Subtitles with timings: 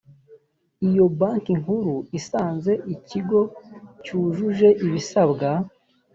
[0.89, 3.39] iyo banki nkuru isanze ikigo
[4.03, 5.49] cyujuje ibisabwa